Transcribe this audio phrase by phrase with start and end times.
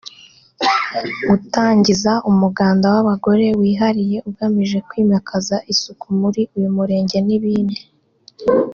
[1.29, 7.81] gutangiza umuganda w’abagore wihariye ugamije kwimikaza isuku muri uyu murenge n’ibindi